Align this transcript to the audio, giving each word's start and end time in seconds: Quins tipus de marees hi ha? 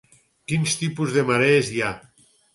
Quins 0.51 0.73
tipus 0.79 1.13
de 1.19 1.25
marees 1.29 1.71
hi 1.77 1.85
ha? 1.85 1.93